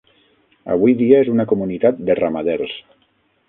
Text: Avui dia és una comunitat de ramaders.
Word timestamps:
Avui 0.75 0.95
dia 1.03 1.21
és 1.25 1.31
una 1.35 1.47
comunitat 1.53 2.03
de 2.09 2.19
ramaders. 2.23 2.77